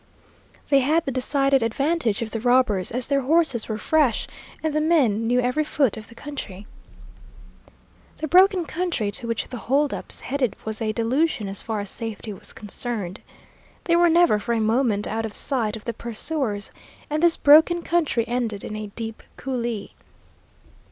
[0.69, 4.27] They had the decided advantage of the robbers, as their horses were fresh,
[4.63, 6.65] and the men knew every foot of the country.
[8.17, 11.91] "The broken country to which the hold ups headed was a delusion as far as
[11.91, 13.21] safety was concerned.
[13.83, 16.71] They were never for a moment out of sight of the pursuers,
[17.07, 19.93] and this broken country ended in a deep coulee.